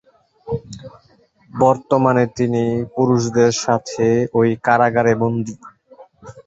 বর্তমানে 1.51 2.23
তিনি 2.37 2.63
পুরুষদের 2.95 3.51
সাথে 3.63 4.05
ওই 4.39 4.49
কারাগারে 4.65 5.13
বন্দি। 5.21 5.55